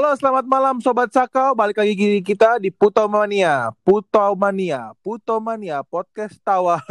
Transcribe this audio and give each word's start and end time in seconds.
Halo, 0.00 0.16
selamat 0.16 0.48
malam 0.48 0.80
Sobat 0.80 1.12
Sakau. 1.12 1.52
Balik 1.52 1.76
lagi 1.76 1.92
gini 1.92 2.24
kita 2.24 2.56
di 2.56 2.72
Putomania. 2.72 3.68
Putomania. 3.84 4.96
Putomania. 5.04 5.84
Podcast 5.84 6.40
tawa. 6.40 6.80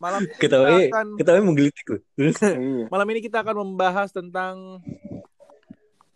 malam 0.00 0.24
ini 0.24 0.32
kita 0.40 0.56
Ketawa, 0.64 0.80
akan 0.80 1.06
ketawa 1.20 1.44
menggelitik 1.44 1.84
Iya. 2.16 2.88
malam 2.88 3.04
ini 3.12 3.20
kita 3.20 3.44
akan 3.44 3.68
membahas 3.68 4.08
tentang 4.16 4.80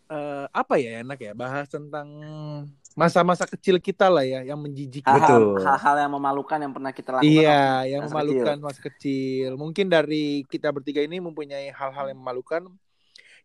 eh, 0.09 0.47
apa 0.49 0.81
ya 0.81 1.05
enak 1.05 1.21
ya? 1.21 1.37
Bahas 1.37 1.69
tentang 1.69 2.09
masa-masa 2.99 3.47
kecil 3.47 3.79
kita 3.79 4.11
lah 4.11 4.27
ya, 4.27 4.43
yang 4.43 4.59
menjijikkan. 4.59 5.15
Betul. 5.23 5.63
Hal-hal 5.63 5.79
hal-hal 5.79 5.97
yang 6.03 6.13
memalukan 6.19 6.59
yang 6.59 6.73
pernah 6.75 6.91
kita 6.91 7.11
lakukan. 7.15 7.31
Iya, 7.31 7.63
yang 7.87 8.03
masa 8.03 8.11
memalukan 8.11 8.57
masa 8.59 8.81
kecil. 8.83 9.55
Mungkin 9.55 9.87
dari 9.87 10.43
kita 10.51 10.75
bertiga 10.75 10.99
ini 11.07 11.23
mempunyai 11.23 11.71
hal-hal 11.71 12.11
yang 12.11 12.19
memalukan 12.19 12.67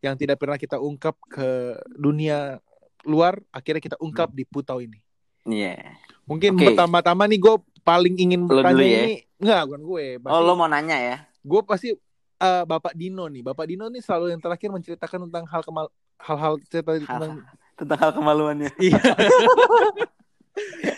yang 0.01 0.17
tidak 0.17 0.41
pernah 0.41 0.57
kita 0.57 0.81
ungkap 0.81 1.15
ke 1.29 1.77
dunia 1.93 2.57
luar, 3.05 3.37
akhirnya 3.53 3.79
kita 3.79 3.97
ungkap 4.01 4.33
di 4.33 4.43
putau 4.43 4.81
ini. 4.81 4.99
Iya. 5.45 5.95
Mungkin 6.25 6.57
Oke. 6.57 6.73
pertama-tama 6.73 7.29
nih 7.29 7.39
gue 7.39 7.55
paling 7.85 8.15
ingin 8.17 8.47
Lo 8.47 8.59
bertanya 8.59 8.73
dulu 8.73 8.83
ya? 8.83 9.01
ini, 9.05 9.13
enggak 9.37 9.61
bukan 9.69 9.81
gue. 9.85 10.05
Pasti, 10.23 10.33
Oh, 10.33 10.41
lo 10.41 10.53
mau 10.55 10.67
nanya 10.67 10.97
ya? 10.97 11.15
Gue 11.43 11.61
pasti 11.63 11.93
eh, 12.41 12.63
Bapak 12.65 12.95
Dino 12.95 13.27
nih. 13.29 13.43
Bapak 13.43 13.65
Dino 13.69 13.85
nih 13.91 14.01
selalu 14.01 14.33
yang 14.33 14.41
terakhir 14.41 14.71
menceritakan 14.71 15.29
tentang 15.29 15.43
hal 15.47 15.61
kemal 15.61 15.87
hal-hal 16.19 16.53
cerita 16.71 16.95
tentang 16.95 17.43
Tentang 17.83 17.99
hal 17.99 18.11
kemaluannya. 18.15 18.71
iya. 18.87 19.01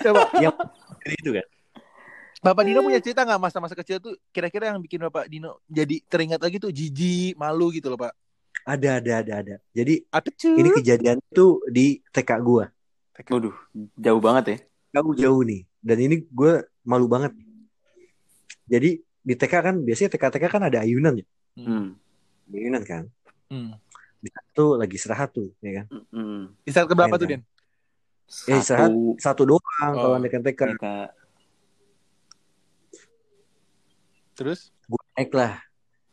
Coba 0.05 0.29
yang 0.37 0.53
dari 1.01 1.17
itu 1.17 1.31
kan. 1.33 1.47
Bapak 2.45 2.61
Dino 2.61 2.85
punya 2.85 3.01
cerita 3.01 3.25
nggak 3.25 3.41
masa-masa 3.41 3.73
kecil 3.73 3.97
tuh 3.97 4.13
kira-kira 4.29 4.69
yang 4.69 4.77
bikin 4.77 5.01
Bapak 5.01 5.25
Dino 5.25 5.65
jadi 5.65 5.97
teringat 6.05 6.37
lagi 6.37 6.61
tuh 6.61 6.69
jijik, 6.69 7.33
malu 7.41 7.73
gitu 7.73 7.89
loh 7.89 7.97
Pak. 7.97 8.13
Ada 8.69 9.01
ada 9.01 9.11
ada 9.25 9.33
ada. 9.41 9.55
Jadi 9.73 10.05
Ada 10.13 10.29
cuy. 10.29 10.57
ini 10.61 10.69
kejadian 10.77 11.17
tuh 11.33 11.65
di 11.65 12.05
TK 12.13 12.31
gua. 12.45 12.69
Waduh, 13.15 13.55
jauh 13.97 14.21
banget 14.21 14.43
ya. 14.45 14.57
Jauh-jauh 14.99 15.41
nih. 15.47 15.63
Dan 15.79 15.97
ini 16.03 16.15
gue 16.27 16.67
malu 16.83 17.07
banget. 17.07 17.31
Jadi 18.67 18.99
di 19.25 19.33
TK 19.33 19.53
kan 19.61 19.75
biasanya 19.81 20.09
TK-TK 20.13 20.45
kan 20.51 20.63
ada 20.67 20.83
ayunan 20.83 21.15
ya. 21.15 21.25
Hmm. 21.55 21.95
Ada 22.51 22.55
Ayunan 22.59 22.83
kan. 22.83 23.03
Hmm. 23.47 23.71
Di 24.25 24.29
satu 24.33 24.73
lagi 24.81 24.97
istirahat 24.97 25.29
tuh, 25.37 25.53
ya 25.61 25.81
kan. 25.81 25.85
Hmm. 26.09 26.57
Di 26.65 26.71
saat 26.73 26.89
keberapa 26.89 27.13
Main, 27.13 27.21
tuh 27.21 27.27
kan? 27.29 27.41
Den? 27.45 28.49
Eh, 28.49 28.57
istirahat 28.57 28.89
Satu. 28.89 29.01
satu 29.21 29.43
doang 29.45 29.93
Oh. 29.93 30.17
kalau 30.17 30.17
TK. 30.25 30.61
Mereka. 30.65 30.95
Terus? 34.33 34.73
Gue 34.89 35.01
naik 35.13 35.31
lah 35.37 35.61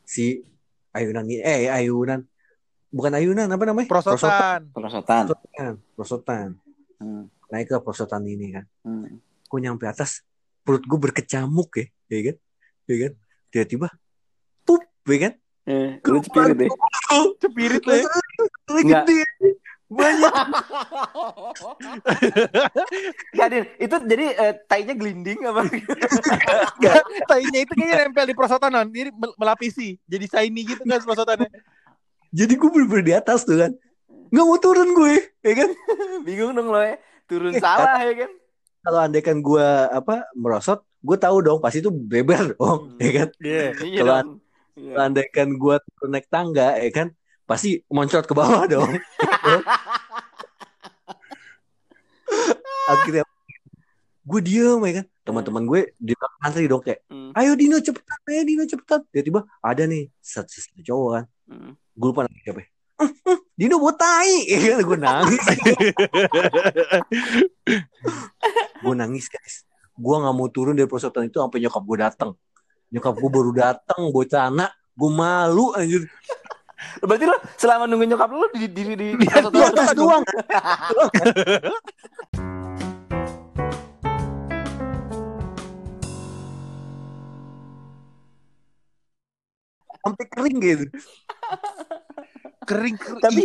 si 0.04 0.44
ayunan 0.92 1.24
ini. 1.24 1.40
Eh 1.40 1.72
ayunan. 1.72 2.20
Bukan 2.92 3.12
ayunan 3.16 3.48
apa 3.48 3.64
namanya? 3.64 3.88
Prosotan. 3.88 4.68
Perosotan. 4.68 5.24
Prosotan. 5.32 5.72
Prosotan. 5.96 6.48
Hmm. 7.00 7.24
Naik 7.48 7.72
ke 7.72 7.76
prosotan 7.80 8.22
ini 8.28 8.52
kan. 8.60 8.68
Hmm. 8.84 9.16
gue 9.52 9.60
nyampe 9.60 9.84
atas 9.84 10.24
perut 10.64 10.80
gue 10.80 10.96
berkecamuk 10.96 11.68
ya 11.76 11.86
ya 12.08 12.32
kan 12.32 12.36
ya 12.88 12.96
kan 13.04 13.12
tiba-tiba 13.52 13.88
pup 14.64 14.80
ya 15.04 15.18
kan 15.28 15.32
Eh, 15.62 16.02
lu 16.02 16.18
cepirit 16.18 16.56
deh. 16.56 16.70
Cepirit 17.42 17.82
lo 17.82 17.92
ya. 17.92 18.06
Enggak. 18.72 19.04
gede 19.04 19.22
banyak 19.86 20.32
Enggak, 23.30 23.48
Din. 23.48 23.64
Itu 23.78 23.96
jadi 24.02 24.26
eh, 24.32 24.52
tainya 24.64 24.94
gelinding 24.94 25.38
apa? 25.44 25.68
Tainya 27.26 27.58
itu 27.60 27.72
kayaknya 27.72 27.96
nempel 28.02 28.24
di 28.24 28.32
prosotanan. 28.32 28.88
Jadi 28.88 29.10
mel- 29.12 29.36
melapisi. 29.36 30.00
Jadi 30.04 30.26
shiny 30.26 30.62
gitu 30.66 30.82
kan 30.82 31.00
prosotannya. 31.00 31.48
jadi 32.32 32.48
gue 32.50 32.68
bener 32.72 33.02
di 33.02 33.12
atas 33.12 33.44
tuh 33.44 33.60
kan 33.60 33.76
nggak 34.32 34.40
mau 34.42 34.56
turun 34.56 34.88
gue 34.90 35.20
ya 35.38 35.52
kan 35.54 35.68
Bingung 36.26 36.56
dong 36.56 36.72
lo 36.72 36.80
ya. 36.80 36.96
Turun 37.26 37.52
salah 37.54 38.00
ya 38.00 38.14
kan? 38.18 38.30
kalau 38.80 38.98
andaikan 38.98 39.38
gue 39.38 39.66
apa 39.92 40.24
merosot 40.32 40.80
gue 40.98 41.14
tahu 41.14 41.38
dong 41.38 41.60
pasti 41.60 41.78
itu 41.78 41.92
beber 41.92 42.56
dong 42.56 42.96
ya 42.96 43.10
kan 43.14 43.28
Iya. 43.36 43.66
Iya 43.78 44.00
Kalau 44.00 44.14
kalau 44.72 45.02
andaikan 45.04 45.48
gue 45.52 45.76
turun 45.84 46.10
naik 46.10 46.26
tangga 46.26 46.80
ya 46.80 46.90
kan 46.90 47.08
pasti 47.44 47.84
moncot 47.86 48.24
ke 48.24 48.32
bawah 48.32 48.64
dong. 48.64 48.88
Akhirnya 52.88 53.24
gue 54.22 54.40
diem 54.40 54.80
ya 54.88 54.92
kan. 55.02 55.06
Teman-teman 55.22 55.62
gue 55.68 55.80
di 56.02 56.18
belakang 56.18 56.42
antri 56.42 56.66
dong 56.66 56.82
kayak 56.82 57.06
Hmm. 57.06 57.30
ayo 57.38 57.54
Dino 57.54 57.78
cepetan 57.78 58.18
ayo 58.26 58.42
Dino 58.42 58.64
cepetan. 58.66 59.00
Tiba-tiba 59.12 59.40
ada 59.62 59.82
nih 59.86 60.10
satu 60.18 60.50
satu 60.50 60.80
cowok 60.82 61.10
kan. 61.14 61.24
Hmm. 61.46 61.72
gue 61.92 62.08
lupa 62.08 62.24
namanya 62.24 62.42
siapa 62.42 62.60
ya. 62.64 62.68
"Eh, 63.04 63.10
eh, 63.28 63.38
Dino 63.52 63.76
bawa 63.76 63.92
tai 63.94 64.34
ya 64.50 64.58
kan 64.72 64.80
gue 64.82 64.98
nangis. 64.98 65.42
Gue 68.82 68.94
nangis 68.98 69.30
guys. 69.30 69.62
Gue 69.94 70.16
nggak 70.18 70.34
mau 70.34 70.48
turun 70.50 70.74
dari 70.74 70.90
prosotan 70.90 71.30
itu 71.30 71.38
sampai 71.38 71.62
nyokap 71.62 71.82
gue 71.86 71.98
datang 72.00 72.30
nyokap 72.92 73.14
gue 73.16 73.30
baru 73.32 73.50
datang 73.56 74.12
bocah 74.12 74.52
anak. 74.52 74.70
Gue 74.92 75.08
malu 75.08 75.72
anjir. 75.72 76.04
Berarti 77.00 77.24
lo 77.24 77.36
selama 77.56 77.88
nunggu 77.88 78.04
nyokap 78.12 78.28
lo 78.28 78.46
di 78.52 78.68
di 78.68 78.82
di, 78.84 78.94
di, 78.94 79.06
di 79.16 79.26
di 79.26 79.60
atas 79.64 79.96
doang? 79.96 80.22
sampai 90.02 90.26
kering 90.34 90.58
gitu. 90.58 90.84
Kering, 92.66 92.98
kering. 92.98 93.22
tapi 93.22 93.42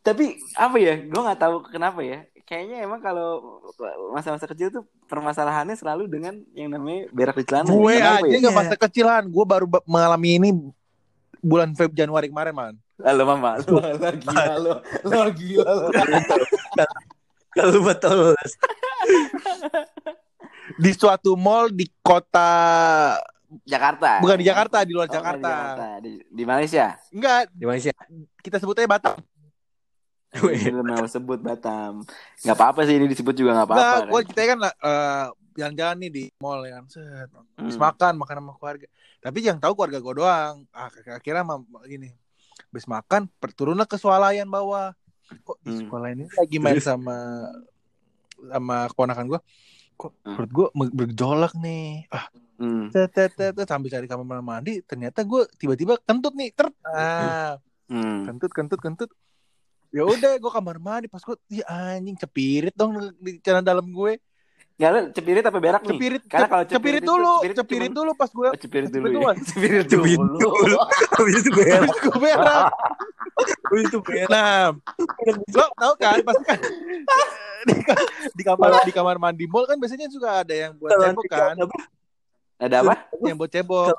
tapi 0.00 0.40
apa 0.56 0.76
ya? 0.80 0.96
Gue 1.04 1.20
nggak 1.20 1.40
tahu 1.40 1.56
kenapa 1.68 2.00
ya 2.00 2.24
kayaknya 2.50 2.82
emang 2.82 2.98
kalau 2.98 3.62
masa-masa 4.10 4.42
kecil 4.44 4.68
tuh 4.68 4.82
permasalahannya 5.06 5.72
selalu 5.72 6.10
dengan 6.10 6.34
yang 6.50 6.66
namanya 6.68 7.06
berak 7.10 7.38
di 7.38 7.46
celana 7.46 7.70
gue 7.70 7.94
aja 7.94 8.18
ya? 8.18 8.38
nggak 8.42 8.56
masa 8.56 8.74
kecilan. 8.74 9.22
Gue 9.24 9.46
baru 9.46 9.70
ba- 9.70 9.86
mengalami 9.86 10.30
ini 10.34 10.50
bulan 11.38 11.70
Feb 11.72 11.94
Januari 11.94 12.26
kemarin 12.26 12.50
man. 12.50 12.74
Halo 12.98 13.22
mama 13.24 13.56
lo 13.64 13.80
gila 14.12 14.54
lo 14.58 14.74
lo 15.06 15.30
gila 15.32 15.70
lo 15.72 15.88
kalau 17.50 17.80
betul 17.88 18.36
Di 20.76 20.90
suatu 20.92 21.32
mall 21.32 21.70
di 21.70 21.88
kota 21.98 23.16
Jakarta 23.64 24.20
bukan 24.20 24.36
di 24.36 24.44
Jakarta 24.44 24.84
di 24.84 24.92
luar 24.92 25.06
Oh, 25.06 25.08
bukan 25.08 25.16
di 25.16 25.16
Jakarta. 25.16 25.48
Jakarta. 25.48 25.86
di, 25.98 26.10
di 26.22 26.42
Malaysia 26.44 26.86
Enggak, 27.08 27.48
di 27.50 27.64
Malaysia 27.64 27.90
kita 28.38 28.58
sebutnya 28.58 28.84
Batam. 28.84 29.16
Lu 30.30 30.82
mau 30.86 31.02
sebut 31.10 31.42
Batam 31.42 32.06
nggak 32.40 32.54
apa-apa 32.54 32.86
sih 32.86 32.94
ini 32.94 33.10
disebut 33.10 33.34
juga 33.34 33.50
nggak 33.58 33.66
apa-apa 33.66 33.96
gue 34.06 34.20
kita 34.30 34.40
kan 34.46 34.58
eh, 34.62 35.26
jalan-jalan 35.58 35.96
nih 36.06 36.10
di 36.10 36.24
mall 36.38 36.62
ya 36.64 36.78
kan. 36.78 36.84
Set. 36.86 37.28
Habis 37.58 37.76
Hmm. 37.76 37.84
makan, 37.90 38.12
makan 38.16 38.36
sama 38.40 38.52
keluarga. 38.56 38.86
Tapi 39.20 39.38
yang 39.42 39.58
tahu 39.58 39.72
keluarga 39.76 39.98
gue 40.00 40.14
doang. 40.16 40.54
Ah, 40.72 40.88
akhirnya 40.88 41.42
mah 41.44 41.58
gini. 41.84 42.14
Habis 42.70 42.86
makan, 42.86 43.26
perturunlah 43.42 43.84
ke 43.84 43.98
swalayan 43.98 44.46
bawah. 44.46 44.94
Kok 45.42 45.58
di 45.60 45.74
Hmm. 45.74 45.90
swalayan 45.90 46.24
ini 46.24 46.30
lagi 46.32 46.56
main 46.62 46.78
sama 46.80 47.16
sama 48.40 48.88
keponakan 48.88 49.26
gue. 49.28 49.40
Kok 49.98 50.12
Hmm. 50.24 50.34
perut 50.38 50.50
gue 50.50 50.66
bergejolak 50.94 51.52
nih. 51.58 52.08
Ah, 52.08 52.30
Hmm. 52.56 52.88
tet, 52.92 53.12
tet, 53.12 53.56
sambil 53.68 53.88
cari 53.92 54.06
kamar 54.08 54.40
mandi, 54.40 54.80
ternyata 54.86 55.24
gue 55.24 55.44
tiba-tiba 55.58 55.98
kentut 56.00 56.32
nih. 56.32 56.54
Ter, 56.54 56.72
ah, 56.86 57.58
Hmm. 57.90 58.24
kentut, 58.24 58.52
kentut, 58.54 58.80
kentut. 58.80 59.10
Ya 59.90 60.06
udah, 60.06 60.38
gue 60.38 60.52
kamar 60.54 60.76
mandi 60.78 61.10
pas 61.10 61.18
gue, 61.18 61.34
ya 61.50 61.66
anjing 61.66 62.14
cepirit 62.14 62.70
dong 62.72 62.94
di 63.18 63.42
celana 63.42 63.58
dalam 63.60 63.90
gue. 63.90 64.22
Nggak, 64.78 64.90
lu 64.94 65.00
cepirit 65.12 65.44
apa 65.44 65.58
berak 65.58 65.82
nih? 65.82 65.90
Cepirit, 65.92 66.22
Karena 66.24 66.46
kalau 66.46 66.64
cepirit, 66.64 66.78
cepirit 66.78 67.02
dulu, 67.04 67.32
cepirit 67.36 67.56
cepirit, 67.58 67.88
itu 67.90 67.98
dulu 67.98 68.10
pas 68.14 68.30
gue 68.30 68.48
Oh, 68.48 68.56
cepirit 68.56 68.88
dulu 68.88 69.04
Cepirit 69.04 69.20
ya. 69.20 69.34
Cepirit 69.44 69.86
Cepirit 69.90 70.18
dulu. 70.18 70.36
dulu. 70.40 70.78
habis 71.18 71.34
itu 71.36 71.50
berak 71.52 71.90
gue 72.00 72.16
berak. 72.16 72.70
habis 73.66 73.84
itu 73.84 73.98
berak 74.00 74.28
Nah, 74.30 74.62
lo 75.50 75.66
tau 75.74 75.92
kan 75.98 76.16
pasti 76.22 76.44
kan 76.46 76.58
di, 77.60 77.74
di 78.32 78.42
kamar 78.42 78.70
di 78.80 78.92
kamar 78.94 79.16
mandi 79.20 79.44
mall 79.44 79.68
kan 79.68 79.76
biasanya 79.76 80.08
juga 80.08 80.40
ada 80.40 80.54
yang 80.54 80.72
buat 80.78 80.96
cebok 80.96 81.24
kan, 81.28 81.54
Ada 82.56 82.76
apa? 82.80 82.94
yang 83.20 83.36
buat 83.36 83.50
cebok. 83.50 83.92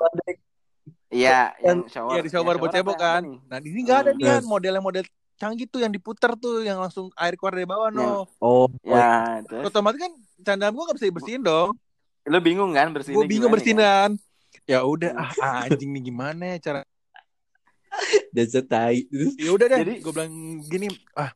Iya, 1.12 1.52
yang 1.60 1.84
shower. 1.86 2.16
Iya 2.16 2.20
di 2.24 2.30
shower 2.32 2.56
Yang 2.56 2.62
buat 2.64 2.72
cebok 2.74 2.96
kan. 2.96 3.20
nih? 3.22 3.38
Nah 3.44 3.58
di 3.60 3.68
sini 3.70 3.80
nggak 3.84 3.98
ada 4.00 4.10
Hmm. 4.10 4.18
nih 4.18 4.24
kan 4.26 4.42
modelnya 4.42 4.82
model 4.82 5.04
canggih 5.42 5.66
tuh 5.66 5.82
yang 5.82 5.90
diputer 5.90 6.30
tuh 6.36 6.62
yang 6.62 6.78
langsung 6.78 7.10
air 7.14 7.34
keluar 7.34 7.50
dari 7.52 7.66
bawah 7.66 7.90
no. 7.90 8.30
oh 8.38 8.70
Ya, 8.80 9.42
terus 9.42 9.66
Otomatis 9.66 9.98
kan 9.98 10.12
candaan 10.40 10.70
gue 10.70 10.84
gak 10.84 10.96
bisa 10.96 11.08
dibersihin 11.08 11.42
dong. 11.42 11.74
lu 12.22 12.38
bingung 12.38 12.70
kan 12.70 12.86
bersihin? 12.88 13.18
Gue 13.18 13.26
bingung 13.26 13.50
gimana 13.50 13.58
bersinan. 13.58 14.10
Ya 14.62 14.78
udah 14.80 15.10
ah 15.12 15.34
anjing 15.66 15.90
nih 15.90 16.02
gimana 16.04 16.54
ya 16.54 16.62
cara. 16.62 16.80
dan 18.34 18.46
setai 18.46 19.04
terus 19.04 19.34
Ya 19.36 19.50
udah 19.50 19.66
deh. 19.66 19.78
Jadi- 19.82 19.98
gue 20.00 20.12
bilang 20.12 20.32
gini 20.62 20.86
ah 21.12 21.34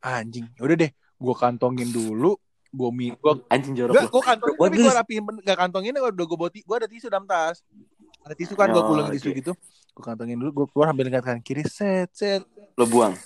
anjing. 0.00 0.50
Ya 0.52 0.62
udah 0.64 0.76
deh. 0.76 0.90
Gue 1.16 1.34
kantongin 1.34 1.88
dulu. 1.88 2.34
Gue 2.68 2.90
mi 2.90 3.08
gue 3.08 3.22
kan? 3.22 3.38
Anjing 3.48 3.72
jorok 3.72 3.94
lu. 3.94 4.08
gue 4.10 4.22
kantongin 4.22 4.58
tapi 4.58 4.76
gue 4.76 4.92
rapiin 4.92 5.22
Gak 5.40 5.56
kantongin 5.56 5.94
udah 5.94 6.26
gue 6.26 6.36
bawa 6.36 6.50
ti- 6.50 6.66
gue 6.66 6.76
ada 6.76 6.84
tisu 6.84 7.06
dalam 7.06 7.24
tas 7.24 7.62
Ada 8.20 8.34
tisu 8.34 8.52
kan 8.52 8.68
gue 8.68 8.76
Oh, 8.76 8.84
gulung 8.84 9.08
tisu 9.08 9.30
gitu 9.32 9.52
gue 9.98 10.04
kantongin 10.04 10.38
dulu 10.38 10.50
gue 10.54 10.66
keluar 10.70 10.94
ambil 10.94 11.10
tangan 11.10 11.42
kiri 11.42 11.66
set 11.66 12.14
set 12.14 12.46
Lo 12.78 12.86
buang. 12.86 13.18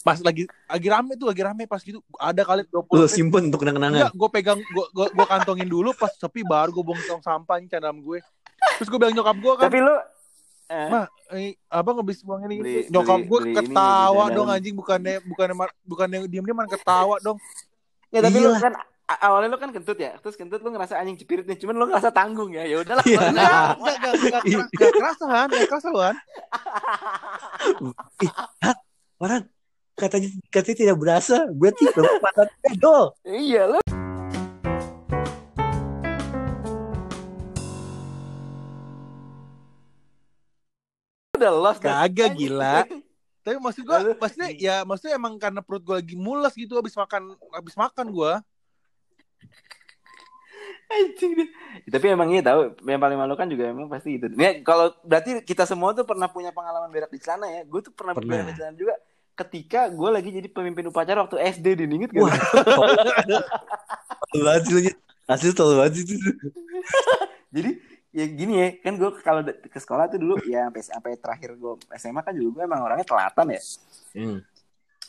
pas 0.00 0.16
lagi 0.16 0.46
lagi 0.64 0.88
rame 0.88 1.12
tuh 1.12 1.26
lagi 1.26 1.42
rame 1.42 1.66
pas 1.66 1.82
gitu 1.82 1.98
ada 2.16 2.40
kali 2.40 2.62
20 2.64 2.86
Lu 2.86 2.96
menit 2.96 3.10
simpen 3.10 3.42
untuk 3.50 3.60
kenang-kenangan. 3.60 3.98
Enggak, 4.00 4.14
gue 4.14 4.28
pegang, 4.30 4.58
gue 4.62 4.86
gue 5.10 5.26
kantongin 5.28 5.66
dulu 5.66 5.90
pas 5.92 6.08
sepi 6.08 6.40
baru 6.40 6.70
gue 6.70 6.80
buang 6.80 7.02
tong 7.04 7.20
sampah 7.20 7.58
nih 7.58 7.68
dalam 7.68 7.98
gue. 7.98 8.22
Terus 8.78 8.88
gue 8.88 8.96
bilang 8.96 9.12
nyokap 9.12 9.36
gue 9.36 9.52
kan, 9.58 9.66
Tapi 9.66 9.78
lo 9.78 9.94
eh, 10.70 10.86
mah, 10.88 11.04
eh, 11.34 11.52
abang 11.68 11.98
habis 11.98 12.22
buang 12.22 12.46
ini. 12.46 12.56
Beli- 12.56 12.86
nyokap 12.88 13.20
gue 13.20 13.40
ini, 13.42 13.52
ketawa 13.52 14.22
beli 14.24 14.36
dong 14.38 14.48
anjing, 14.48 14.74
bukannya 14.74 15.14
bukannya 15.20 15.54
bukannya 15.82 16.18
diem 16.24 16.44
diem 16.46 16.54
mana 16.54 16.70
ketawa 16.70 17.18
dong. 17.18 17.36
ya 18.08 18.18
tapi 18.20 18.38
Iya. 18.38 18.46
lo 18.46 18.56
kan 18.56 18.72
awalnya 19.18 19.50
lo 19.50 19.58
kan 19.58 19.74
kentut 19.74 19.98
ya. 19.98 20.14
Terus 20.22 20.38
kentut 20.38 20.62
lo 20.62 20.70
ngerasa 20.70 20.94
anjing 20.94 21.18
cepirit 21.18 21.46
nih. 21.48 21.58
Cuman 21.58 21.74
lo 21.74 21.90
ngerasa 21.90 22.14
tanggung 22.14 22.54
ya. 22.54 22.62
Ya 22.62 22.78
udahlah. 22.84 23.02
Iya. 23.02 23.18
Enggak, 23.18 23.74
enggak, 23.74 24.12
enggak, 24.14 24.42
enggak, 24.70 24.92
kerasa 24.94 25.24
kan, 25.26 25.48
enggak 25.50 25.68
kerasa 25.68 25.88
kan. 25.90 26.14
Orang 29.18 29.42
katanya 29.98 30.28
katanya 30.54 30.76
tidak 30.78 30.96
berasa. 31.00 31.36
Berarti 31.50 31.82
kamu 31.90 32.12
pantat 32.22 32.48
pedol. 32.62 33.04
iya 33.26 33.66
lo. 33.66 33.80
Udah 41.40 41.52
lost. 41.56 41.80
Kagak 41.80 42.36
gila. 42.36 42.84
Tapi 43.40 43.56
maksud 43.56 43.88
gue, 43.88 44.12
maksudnya 44.20 44.50
ya 44.52 44.84
maksudnya 44.84 45.16
emang 45.16 45.40
karena 45.40 45.64
perut 45.64 45.80
gue 45.80 45.96
lagi 45.96 46.12
mules 46.12 46.52
gitu 46.52 46.76
habis 46.76 46.92
makan 46.92 47.32
habis 47.56 47.72
makan 47.72 48.12
gue. 48.12 48.32
Anjing 50.90 51.32
deh. 51.38 51.48
Tapi 51.86 52.06
emang 52.10 52.28
iya 52.34 52.42
tahu 52.42 52.74
yang 52.82 52.98
paling 52.98 53.18
malu 53.18 53.38
kan 53.38 53.46
juga 53.46 53.70
emang 53.70 53.86
pasti 53.86 54.18
itu. 54.18 54.26
Nih 54.34 54.66
kalau 54.66 54.90
berarti 55.06 55.38
kita 55.46 55.62
semua 55.62 55.94
tuh 55.94 56.02
pernah 56.02 56.26
punya 56.26 56.50
pengalaman 56.50 56.90
berak 56.90 57.10
di 57.14 57.22
celana 57.22 57.46
ya. 57.46 57.62
Gue 57.62 57.78
tuh 57.78 57.94
pernah, 57.94 58.12
Pernah. 58.12 58.42
berak 58.42 58.46
di 58.50 58.54
celana 58.58 58.74
juga 58.74 58.94
ketika 59.38 59.88
gue 59.88 60.10
lagi 60.10 60.28
jadi 60.34 60.48
pemimpin 60.50 60.90
upacara 60.90 61.24
waktu 61.24 61.38
SD 61.40 61.66
di 61.78 61.84
Ningit 61.86 62.10
gak? 62.12 62.26
Wah. 62.26 62.34
Sih 64.66 64.72
lu, 64.74 64.80
Nyet. 64.84 64.96
Asli 65.30 65.54
tahu 65.54 65.78
banget 65.78 66.02
itu. 66.02 66.18
Jadi 67.54 67.70
ya 68.10 68.26
gini 68.26 68.54
ya 68.58 68.68
kan 68.82 68.98
gue 68.98 69.10
kalau 69.22 69.46
ke 69.46 69.78
sekolah 69.78 70.10
tuh 70.10 70.18
dulu 70.18 70.34
ya 70.42 70.66
sampai 70.66 70.82
sampai 70.82 71.12
terakhir 71.22 71.54
gue 71.54 71.78
SMA 71.94 72.26
kan 72.26 72.34
juga 72.34 72.50
gue 72.58 72.62
emang 72.66 72.82
orangnya 72.82 73.06
telatan 73.06 73.54
ya. 73.54 73.62
Hmm. 74.18 74.38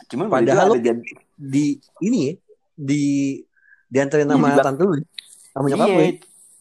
Cuman 0.05 0.29
Padahal 0.29 0.77
ada 0.77 0.93
Di 1.37 1.81
ini 2.05 2.19
ya, 2.29 2.33
di 2.77 3.03
di 3.91 3.97
antara 3.99 4.23
Iya, 4.23 4.31
nama 4.31 4.39
di 4.41 4.51
belak- 4.53 4.65
tante 4.65 4.81
lu. 4.81 4.93
ya, 4.95 5.03
Sama 5.51 5.65
nyokap 5.67 5.85
lu. 5.85 5.91
iya, 5.91 5.99
ya. 5.99 6.11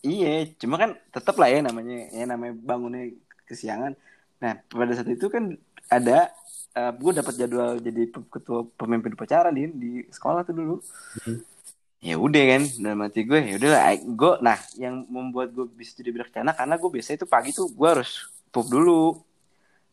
iya, 0.02 0.32
cuma 0.58 0.74
kan 0.76 0.90
tetap 1.08 1.34
lah 1.34 1.46
ya 1.46 1.60
namanya 1.62 1.98
ya 2.10 2.24
namanya 2.26 2.52
bangunnya 2.56 3.14
kesiangan. 3.46 3.94
Nah 4.38 4.52
pada 4.66 4.92
saat 4.92 5.08
itu 5.08 5.26
kan 5.26 5.54
ada 5.88 6.34
gue 6.70 7.12
dapat 7.12 7.34
jadwal 7.36 7.78
jadi 7.78 8.02
ketua 8.08 8.62
pemimpin 8.74 9.12
upacara 9.12 9.50
di 9.50 9.66
di 9.68 9.90
sekolah 10.06 10.42
tuh 10.42 10.54
dulu. 10.54 10.76
Hmm. 11.20 11.38
Ya 12.00 12.16
udah 12.16 12.42
kan, 12.48 12.62
dalam 12.80 13.04
hati 13.04 13.20
gue 13.22 13.36
ya 13.36 13.54
udah 13.54 13.70
gue 14.00 14.32
nah 14.40 14.56
yang 14.74 15.04
membuat 15.06 15.52
gue 15.52 15.68
bisa 15.68 15.92
jadi 15.94 16.10
berak 16.10 16.32
celana 16.32 16.50
karena 16.50 16.74
gue 16.74 16.88
biasanya 16.88 17.16
itu 17.18 17.28
pagi 17.28 17.52
tuh 17.52 17.68
gue 17.68 17.84
harus 17.86 18.10
pup 18.48 18.66
dulu 18.66 19.20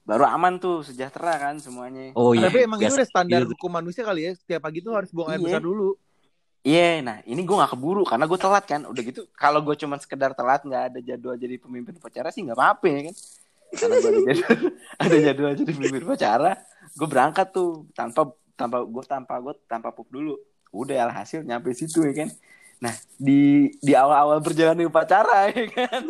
baru 0.01 0.23
aman 0.23 0.55
tuh 0.55 0.81
sejahtera 0.81 1.35
kan 1.37 1.59
semuanya. 1.59 2.15
Oh 2.15 2.31
iya. 2.31 2.47
Tapi 2.47 2.63
emang 2.63 2.79
itu 2.79 2.87
biasa. 2.87 2.97
udah 2.97 3.07
standar 3.09 3.41
Iya. 3.43 3.51
hukum 3.51 3.67
manusia 3.69 4.01
kali 4.01 4.21
ya. 4.23 4.31
Setiap 4.33 4.63
pagi 4.63 4.79
tuh 4.79 4.95
harus 4.95 5.11
buang 5.11 5.27
air 5.27 5.37
Iya. 5.37 5.45
besar 5.51 5.61
dulu. 5.61 5.99
Iya, 6.67 6.99
nah 6.99 7.23
ini 7.23 7.47
gue 7.47 7.55
gak 7.55 7.79
keburu 7.79 8.03
karena 8.03 8.27
gue 8.27 8.35
telat 8.35 8.65
kan. 8.67 8.83
Udah 8.83 8.99
gitu, 8.99 9.23
kalau 9.39 9.63
gue 9.63 9.71
cuman 9.79 10.03
sekedar 10.03 10.35
telat 10.35 10.67
nggak 10.67 10.83
ada 10.91 10.99
jadwal 10.99 11.39
jadi 11.39 11.55
pemimpin 11.55 11.95
upacara 11.95 12.27
sih 12.27 12.43
nggak 12.43 12.59
apa-apa 12.59 12.85
ya 12.91 12.99
kan. 13.07 13.15
Karena 13.71 13.95
gue 14.03 14.09
ada 14.11 14.21
jadwal, 14.27 14.57
ada 15.07 15.17
jadwal 15.23 15.51
jadi 15.55 15.71
pemimpin 15.71 16.01
upacara, 16.03 16.51
gue 16.91 17.07
berangkat 17.07 17.47
tuh 17.55 17.87
tanpa 17.95 18.35
tanpa 18.59 18.83
gue 18.83 19.03
tanpa 19.07 19.33
gue 19.39 19.53
tanpa 19.63 19.89
pup 19.95 20.11
dulu. 20.11 20.35
Udah 20.75 21.07
alhasil 21.07 21.47
nyampe 21.47 21.71
situ 21.71 22.03
ya 22.03 22.27
kan. 22.27 22.29
Nah 22.83 22.91
di 23.15 23.71
di 23.79 23.95
awal-awal 23.95 24.43
perjalanan 24.43 24.91
upacara 24.91 25.47
ya 25.55 25.71
kan. 25.71 26.03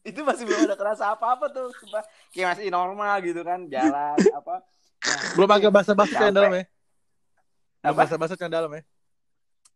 itu 0.00 0.24
masih 0.24 0.48
belum 0.48 0.64
ada 0.64 0.80
kerasa 0.80 1.12
apa-apa 1.12 1.52
tuh, 1.52 1.68
Sumpah. 1.76 2.00
kayak 2.32 2.56
masih 2.56 2.72
normal 2.72 3.20
gitu 3.20 3.44
kan 3.44 3.68
jalan 3.68 4.16
apa. 4.32 4.64
Nah, 5.04 5.20
Belum 5.36 5.50
agak 5.52 5.72
basa-basi 5.76 6.16
yang 6.16 6.32
dalam 6.32 6.56
ya. 6.56 6.64
Belum 7.84 7.96
basa-basi 8.00 8.32
yang 8.40 8.48
dalam 8.48 8.72
ya. 8.72 8.82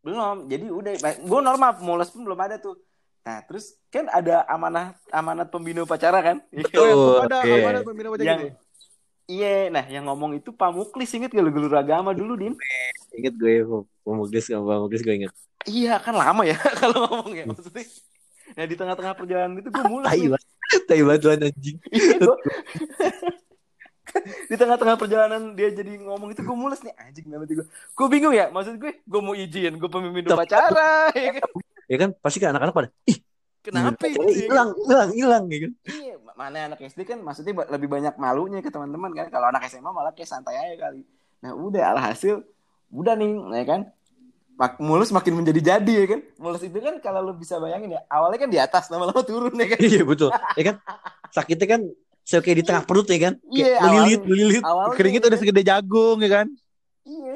Belum 0.03 0.47
jadi 0.47 0.67
udah 0.67 0.93
gue 1.17 1.41
normal 1.41 1.71
mules 1.79 2.11
pun 2.11 2.23
belum 2.23 2.37
ada 2.37 2.59
tuh 2.59 2.75
nah 3.23 3.39
terus 3.41 3.79
kan 3.87 4.11
ada 4.11 4.43
amanah 4.45 4.93
amanat 5.09 5.47
pembina 5.47 5.81
upacara 5.81 6.19
kan 6.19 6.37
Oh, 6.43 6.59
yang 6.59 6.67
Betul, 6.67 7.17
ada 7.23 7.37
oke. 7.41 7.63
ada 7.65 7.81
pembina 7.81 8.09
wajah 8.11 8.25
yang 8.25 8.41
gitu. 8.41 8.51
ya? 8.51 8.55
iya 9.25 9.55
nah 9.69 9.85
yang 9.87 10.05
ngomong 10.05 10.35
itu 10.35 10.51
Pak 10.51 10.71
Muklis 10.71 11.11
inget 11.13 11.31
gak 11.31 11.39
lu 11.39 11.49
guru 11.49 11.71
agama 11.73 12.11
dulu 12.11 12.35
din 12.37 12.55
Ingat 13.13 13.35
gue 13.35 13.63
pemuglis 14.03 14.43
sama 14.43 14.77
pemuglis 14.77 15.01
gue 15.01 15.15
inget. 15.17 15.33
iya 15.65 15.97
kan 15.97 16.13
lama 16.13 16.43
ya 16.43 16.59
kalau 16.83 17.07
ngomong 17.07 17.33
ya 17.33 17.45
maksudnya 17.47 17.87
nah 18.53 18.67
di 18.67 18.75
tengah-tengah 18.75 19.15
perjalanan 19.15 19.55
itu 19.57 19.71
gue 19.71 19.85
mules 19.87 20.05
Tai 20.05 20.19
banget. 20.29 20.51
Tai 20.83 21.01
banget 21.01 21.21
tuh 21.21 21.31
anjing. 21.31 21.77
Di 24.51 24.57
tengah-tengah 24.59 24.97
perjalanan 25.01 25.57
dia 25.57 25.73
jadi 25.73 26.01
ngomong 26.01 26.33
itu 26.33 26.45
gue 26.45 26.57
mules 26.57 26.81
nih 26.85 26.93
anjing 26.97 27.27
hati 27.33 27.55
gue 27.59 27.67
gue 27.69 28.07
bingung 28.09 28.35
ya 28.35 28.53
maksud 28.53 28.77
gue 28.77 29.01
gue 29.03 29.21
mau 29.21 29.35
izin 29.37 29.77
gue 29.81 29.91
pemimpin 29.91 30.29
upacara 30.29 31.09
ya 31.17 31.41
kan 31.41 31.49
Ya 31.91 31.97
kan 32.01 32.11
pasti 32.25 32.39
kan 32.41 32.57
anak-anak 32.57 32.73
pada 32.73 32.89
ih 33.05 33.19
kenapa 33.63 34.09
Iya, 34.09 34.17
ya, 34.17 34.35
hilang 34.49 34.71
hilang 34.75 35.11
hilang 35.13 35.45
ya 35.53 35.59
kan. 35.69 35.73
Iya, 35.87 36.15
mana 36.35 36.59
anak 36.73 36.81
SD 36.83 37.01
kan 37.05 37.19
maksudnya 37.21 37.53
lebih 37.69 37.89
banyak 37.91 38.15
malunya 38.19 38.59
ke 38.65 38.73
teman-teman 38.73 39.13
kan. 39.13 39.27
Kalau 39.29 39.53
anak 39.53 39.69
SMA 39.69 39.91
malah 39.93 40.11
kayak 40.17 40.31
santai 40.31 40.57
aja 40.57 40.89
kali. 40.89 41.05
Nah, 41.45 41.53
udah 41.53 41.95
alhasil 41.95 42.43
udah 42.91 43.15
nih, 43.15 43.31
ya 43.61 43.65
kan. 43.69 43.81
Mak 44.53 44.79
mulus 44.81 45.13
makin 45.13 45.37
menjadi 45.37 45.77
jadi 45.77 45.93
ya 46.05 46.07
kan. 46.17 46.21
Mulus 46.41 46.63
itu 46.65 46.79
kan 46.81 46.97
kalau 47.01 47.21
lu 47.25 47.33
bisa 47.37 47.57
bayangin 47.61 47.97
ya, 47.97 48.01
awalnya 48.09 48.39
kan 48.41 48.51
di 48.53 48.59
atas, 48.61 48.89
lama-lama 48.93 49.23
turun 49.25 49.55
ya 49.57 49.67
kan. 49.69 49.79
Iya 49.81 50.03
betul. 50.09 50.31
Ya 50.59 50.63
kan 50.73 50.77
sakitnya 51.33 51.67
kan 51.79 51.81
so 52.23 52.39
kayak 52.39 52.63
di 52.63 52.65
tengah 52.65 52.85
perut 52.85 53.07
ya 53.07 53.19
kan. 53.19 53.35
Iya, 53.47 53.67
Kayak 53.67 53.81
melilit 53.83 53.93
awalnya- 53.93 54.27
melilit. 54.27 54.63
Awalnya 54.63 54.95
ya 54.97 55.19
udah 55.21 55.31
kan. 55.31 55.41
segede 55.41 55.63
jagung 55.63 56.19
ya 56.19 56.31
kan. 56.31 56.47
Iya. 57.03 57.35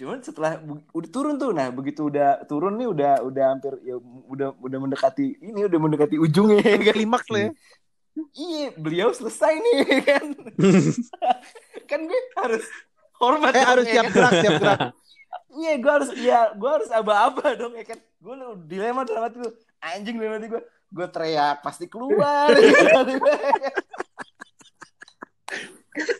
Cuman 0.00 0.18
setelah 0.24 0.52
udah 0.90 1.10
turun 1.12 1.36
tuh, 1.36 1.52
nah 1.52 1.68
begitu 1.68 2.08
udah 2.08 2.40
turun 2.48 2.72
nih 2.74 2.88
udah 2.88 3.12
udah 3.20 3.44
hampir 3.52 3.76
ya 3.84 4.00
udah 4.26 4.56
udah 4.56 4.78
mendekati 4.80 5.36
ini 5.38 5.60
udah 5.68 5.76
mendekati 5.76 6.16
ujungnya 6.16 6.64
ya 6.64 6.78
kan. 6.80 6.94
Klimaks 6.96 7.28
lah 7.28 7.40
ya. 7.40 7.50
Iya, 8.32 8.66
beliau 8.74 9.12
selesai 9.12 9.60
nih 9.60 9.74
ya 9.76 9.98
kan. 10.02 10.24
kan 11.90 12.00
gue 12.00 12.20
harus 12.36 12.64
hormat 13.20 13.52
Eh 13.52 13.60
harus 13.60 13.84
ya 13.84 13.92
siap 13.92 14.04
kan? 14.08 14.12
gerak, 14.14 14.32
siap 14.40 14.54
gerak. 14.58 14.80
Iya, 15.50 15.82
gue 15.82 15.90
harus 15.90 16.10
ya, 16.14 16.54
gue 16.54 16.70
harus 16.70 16.90
aba-aba 16.94 17.58
dong 17.58 17.74
ya 17.74 17.82
kan. 17.82 17.98
Gue 18.22 18.34
dilema 18.64 19.02
dalam 19.02 19.26
hati 19.26 19.36
gue. 19.36 19.50
Anjing 19.82 20.14
dalam 20.14 20.38
hati 20.38 20.46
gue. 20.46 20.62
Gue 20.88 21.06
teriak 21.10 21.58
pasti 21.60 21.90
keluar. 21.90 22.54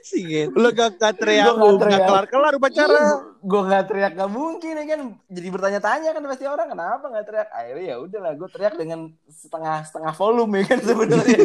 Singin. 0.03 0.51
Lu 0.51 0.75
gak, 0.75 0.99
gak 0.99 1.15
teriak, 1.23 1.55
Gua 1.55 1.55
nggak 1.55 1.71
gak 1.71 1.81
teriak. 1.87 2.07
kelar-kelar 2.11 2.53
upacara. 2.59 3.03
gue 3.41 3.63
nggak 3.65 3.85
teriak 3.89 4.13
nggak 4.19 4.33
mungkin 4.35 4.73
ya 4.75 4.85
kan. 4.85 5.01
Jadi 5.31 5.49
bertanya-tanya 5.49 6.11
kan 6.11 6.23
pasti 6.27 6.45
orang 6.51 6.69
kenapa 6.75 7.05
nggak 7.07 7.27
teriak. 7.31 7.49
Akhirnya 7.55 7.87
ya 7.87 7.97
udahlah, 8.03 8.33
gue 8.35 8.49
teriak 8.51 8.75
dengan 8.75 9.01
setengah 9.31 9.77
setengah 9.87 10.13
volume 10.19 10.53
ya 10.61 10.65
kan 10.75 10.81
sebenarnya. 10.83 11.41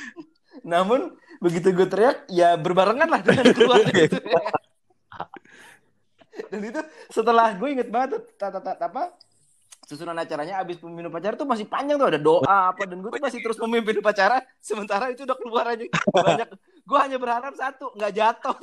Namun 0.72 1.00
begitu 1.44 1.68
gue 1.76 1.86
teriak, 1.86 2.24
ya 2.32 2.56
berbarengan 2.56 3.08
lah 3.10 3.20
dengan 3.20 3.46
keluar 3.56 3.84
gitu. 3.92 4.16
Dan 6.48 6.60
itu 6.64 6.80
setelah 7.12 7.52
gue 7.52 7.68
inget 7.68 7.88
banget 7.92 8.24
tata 8.40 8.64
tata 8.64 8.80
apa 8.80 9.12
susunan 9.84 10.16
acaranya 10.16 10.64
abis 10.64 10.80
pemimpin 10.80 11.12
upacara 11.12 11.36
tuh 11.36 11.44
masih 11.44 11.68
panjang 11.68 12.00
tuh 12.00 12.08
ada 12.08 12.16
doa 12.16 12.72
apa 12.72 12.88
dan 12.88 13.04
gue 13.04 13.10
tuh 13.12 13.20
masih 13.20 13.44
terus 13.44 13.60
memimpin 13.60 14.00
upacara 14.00 14.40
sementara 14.62 15.12
itu 15.12 15.28
udah 15.28 15.36
keluar 15.36 15.68
aja 15.68 15.84
banyak 16.16 16.48
gue 16.82 16.98
hanya 16.98 17.16
berharap 17.16 17.54
satu 17.54 17.90
nggak 17.92 18.12
jatuh 18.12 18.56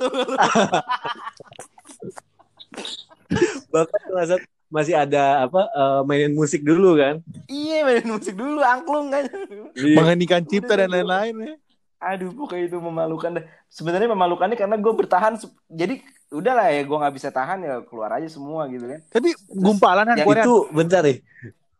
Bahkan 3.70 4.00
saat 4.26 4.42
masih 4.70 4.94
ada 4.94 5.44
apa 5.44 5.66
eh, 5.66 6.00
mainin 6.04 6.30
musik 6.30 6.62
dulu 6.62 6.94
kan. 6.94 7.18
iya 7.46 7.82
mainin 7.82 8.06
musik 8.06 8.38
dulu 8.38 8.62
angklung 8.62 9.10
kan 9.10 9.26
Iya. 9.74 9.94
Mengendikan 9.98 10.42
cipta 10.42 10.78
dan 10.78 10.86
lain-lain 10.88 11.34
ya. 11.40 11.54
aduh 12.00 12.32
pokoknya 12.32 12.64
itu 12.64 12.78
memalukan 12.78 13.28
deh 13.36 13.44
sebenarnya 13.68 14.08
memalukannya 14.08 14.56
karena 14.56 14.72
gue 14.74 14.88
bertahan 14.90 15.36
jadi 15.68 16.00
udahlah 16.30 16.72
ya 16.72 16.80
gue 16.80 16.96
nggak 16.96 17.12
bisa 17.12 17.28
tahan 17.28 17.60
ya 17.60 17.84
keluar 17.84 18.16
aja 18.16 18.24
semua 18.24 18.64
gitu 18.66 18.88
kan 18.88 19.04
Tapi 19.10 19.28
gumpalan 19.50 20.06
kan 20.06 20.16
Yang 20.16 20.28
Korea. 20.30 20.44
Itu 20.46 20.54
bentar 20.70 21.02
ya. 21.04 21.14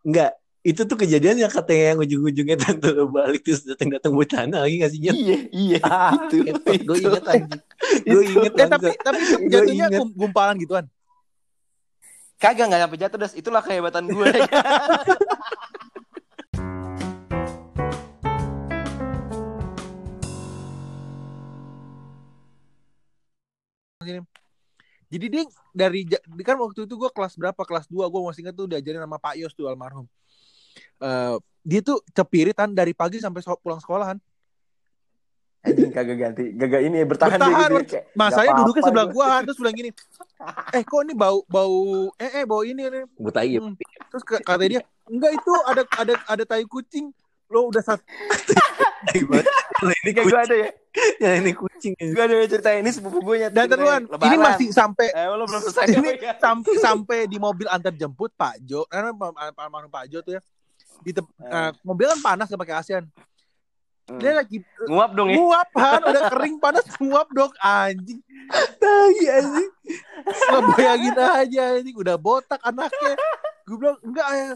Enggak, 0.03 0.31
itu 0.61 0.85
tuh 0.85 0.93
kejadian 0.93 1.41
yang 1.41 1.49
katanya 1.49 1.97
yang 1.97 1.99
ujung-ujungnya 2.05 2.57
tante 2.61 2.93
lo 2.93 3.09
balik 3.09 3.41
terus 3.41 3.65
datang 3.65 3.89
datang 3.97 4.13
buat 4.13 4.29
tanah 4.29 4.69
lagi 4.69 4.77
nggak 4.77 4.91
sih 4.93 5.01
iya 5.09 5.37
iya 5.49 5.79
Ah, 5.89 6.13
itu 6.29 6.45
gue 6.45 6.77
itu. 6.77 7.09
inget 7.09 7.25
anjing. 7.25 7.61
Gue 8.05 8.23
inget 8.29 8.53
Eh 8.53 8.69
tapi 8.69 8.89
tapi 9.01 9.19
itu 9.25 9.37
Gua 9.41 9.51
jatuhnya 9.65 9.87
gumpalan 10.13 10.57
gituan. 10.61 10.85
kagak 12.41 12.73
nggak 12.73 12.81
sampai 12.89 12.99
jatuh 13.01 13.19
das 13.21 13.33
itulah 13.37 13.61
kehebatan 13.65 14.05
gue. 14.09 14.29
Jadi 25.11 25.27
dia 25.27 25.43
dari 25.75 26.07
kan 26.47 26.57
waktu 26.57 26.87
itu 26.87 26.95
gue 26.95 27.11
kelas 27.11 27.35
berapa 27.35 27.63
kelas 27.67 27.91
2 27.91 28.07
gue 28.07 28.21
masih 28.23 28.41
ingat 28.47 28.55
tuh 28.55 28.71
diajarin 28.71 29.03
sama 29.03 29.19
Pak 29.19 29.35
Yos 29.43 29.53
tuh 29.53 29.67
almarhum. 29.67 30.07
Eh 31.01 31.35
dia 31.63 31.81
tuh 31.81 32.01
cepiritan 32.09 32.71
dari 32.71 32.93
pagi 32.93 33.17
sampai 33.17 33.41
so- 33.41 33.57
pulang 33.57 33.79
sekolahan. 33.79 34.17
Anjing 35.61 35.93
kagak 35.93 36.17
ganti. 36.19 36.45
Kagak 36.55 36.81
ini 36.81 36.97
ya, 36.97 37.07
bertahan, 37.07 37.37
Bertahan, 37.37 37.69
dia 37.69 37.81
gitu. 37.83 37.93
ya, 37.93 38.03
Masanya 38.15 38.41
"Nggak 38.47 38.59
duduknya 38.59 38.83
sebelah 38.83 39.07
gua." 39.11 39.29
terus 39.43 39.59
bilang 39.59 39.77
gini. 39.77 39.91
Eh 40.73 40.83
kok 40.83 41.01
ini 41.03 41.13
bau 41.13 41.45
bau 41.47 41.77
eh 42.17 42.31
eh 42.35 42.45
bau 42.45 42.63
ini 42.63 42.81
nih. 42.83 43.05
Gue 43.13 43.29
tai 43.31 43.51
ya. 43.51 43.61
Hmm. 43.61 43.77
Terus 44.09 44.23
kata 44.25 44.57
dia, 44.63 44.81
enggak 45.05 45.33
itu 45.35 45.53
ada 45.63 45.83
ada 45.95 46.15
ada 46.27 46.45
tai 46.47 46.65
kucing. 46.65 47.13
Lo 47.47 47.67
udah 47.67 47.83
satu 47.83 48.01
ini 49.11 50.11
Kayak 50.11 50.25
gue 50.25 50.39
ada 50.39 50.57
ya. 50.57 50.69
yang 51.21 51.35
ini 51.41 51.53
kucing. 51.53 51.93
Gue 51.99 52.23
ada 52.23 52.35
cerita 52.47 52.71
ini 52.73 52.89
sepupu 52.89 53.21
gue 53.21 53.37
nyata. 53.39 53.55
dan 53.55 53.67
teruan. 53.67 54.03
Ini 54.07 54.37
masih 54.39 54.69
sampai 54.71 55.09
Eh, 55.11 55.27
lo 55.27 55.45
belum 55.45 55.61
selesai. 55.63 55.87
ini 55.91 56.11
ya? 56.17 56.35
sampai 56.37 56.73
sampai 56.79 57.19
di 57.27 57.37
mobil 57.37 57.67
antar 57.67 57.93
jemput 57.93 58.33
Pak 58.33 58.61
Jo 58.63 58.85
karena 58.87 59.11
Pak 59.11 59.29
Pak- 59.31 59.59
almarhum 59.59 59.89
Pak 59.89 60.05
Jo 60.07 60.21
tuh 60.21 60.37
ya 60.37 60.43
di 61.01 61.11
tep- 61.11 61.35
Eh. 61.39 61.49
eh, 61.49 61.71
mobil 61.83 62.07
kan 62.09 62.21
panas 62.21 62.47
gak 62.47 62.59
pakai 62.59 62.77
ASEAN 62.77 63.05
Hmm. 64.03 64.19
dia 64.19 64.35
lagi 64.35 64.59
Nguap 64.85 65.15
dong 65.15 65.31
ya. 65.31 65.39
nguap 65.39 65.69
kan 65.71 66.03
udah 66.03 66.23
kering 66.29 66.59
panas 66.59 66.83
nguap 66.99 67.31
dong 67.31 67.53
anjing 67.57 68.19
Tai 68.77 69.15
anjing. 69.31 69.71
lo 70.51 70.59
bayangin 70.69 71.15
aja 71.15 71.63
anjing 71.77 71.95
udah 71.95 72.17
botak 72.17 72.59
anaknya 72.61 73.15
gue 73.63 73.77
bilang 73.77 73.95
enggak 74.01 74.27
ya 74.29 74.49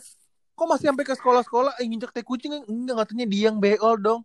kok 0.50 0.66
masih 0.66 0.90
sampai 0.90 1.04
ke 1.04 1.14
sekolah-sekolah 1.14 1.78
eh, 1.78 1.86
nginjek 1.86 2.10
teh 2.10 2.20
kucing 2.20 2.50
enggak 2.60 2.98
katanya 3.00 3.26
dia 3.26 3.42
yang 3.46 3.56
beol 3.56 3.94
dong 3.94 4.22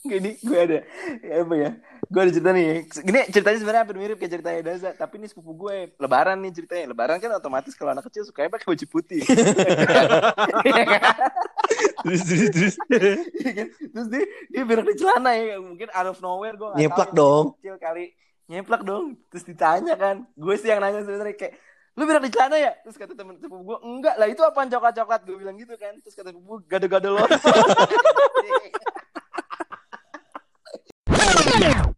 Gini 0.00 0.34
gue 0.40 0.58
ada 0.58 0.78
ya, 1.20 1.34
apa 1.38 1.54
ya? 1.54 1.70
gue 2.12 2.20
ada 2.20 2.32
cerita 2.32 2.50
nih. 2.52 2.84
Gini 2.84 3.20
ceritanya 3.32 3.58
sebenarnya 3.64 3.82
hampir 3.88 3.96
mirip 3.96 4.16
kayak 4.20 4.32
ceritanya 4.36 4.60
Daza, 4.60 4.90
tapi 4.92 5.16
ini 5.16 5.26
sepupu 5.32 5.56
gue. 5.56 5.96
Lebaran 5.96 6.36
nih 6.44 6.52
ceritanya. 6.52 6.92
Lebaran 6.92 7.16
kan 7.16 7.32
otomatis 7.32 7.72
kalau 7.72 7.96
anak 7.96 8.04
kecil 8.12 8.28
sukanya 8.28 8.52
pakai 8.52 8.68
baju 8.68 8.86
putih. 8.92 9.24
Iya 10.62 10.84
kan? 10.86 11.02
terus 12.04 12.22
terus 12.28 12.52
terus. 12.52 12.76
Iya 13.40 13.52
kan? 13.56 13.66
terus 13.72 14.06
dia 14.12 14.22
dia 14.52 14.62
berak 14.68 14.84
di 14.86 14.94
celana 15.00 15.32
ya, 15.34 15.58
mungkin 15.58 15.88
out 15.90 16.08
of 16.12 16.20
nowhere 16.20 16.54
gue. 16.54 16.70
Nyeplak 16.76 17.10
dong. 17.16 17.56
Kecil 17.58 17.80
kali 17.80 18.12
nyeplak 18.46 18.84
dong. 18.84 19.16
Terus 19.32 19.44
ditanya 19.48 19.96
kan, 19.96 20.28
gue 20.36 20.54
sih 20.60 20.68
yang 20.68 20.84
nanya 20.84 21.00
sebenarnya 21.02 21.34
kayak 21.34 21.56
lu 21.92 22.08
bilang 22.08 22.24
di 22.24 22.32
celana 22.32 22.56
ya 22.56 22.72
terus 22.80 22.96
kata 22.96 23.12
temen 23.12 23.36
sepupu 23.36 23.68
gue 23.68 23.76
enggak 23.84 24.16
lah 24.16 24.24
itu 24.24 24.40
apaan 24.40 24.72
coklat 24.72 24.96
coklat 24.96 25.28
gue 25.28 25.36
bilang 25.36 25.60
gitu 25.60 25.76
kan 25.76 25.92
terus 26.00 26.16
kata 26.16 26.32
sepupu 26.32 26.56
gue 26.56 26.64
gado-gado 26.64 27.20
loh. 27.20 27.28